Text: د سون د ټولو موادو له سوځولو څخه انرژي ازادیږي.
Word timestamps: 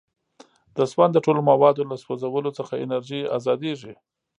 د 0.77 0.79
سون 0.91 1.09
د 1.13 1.17
ټولو 1.25 1.41
موادو 1.49 1.83
له 1.91 1.95
سوځولو 2.03 2.51
څخه 2.59 2.73
انرژي 2.83 3.21
ازادیږي. 3.37 3.93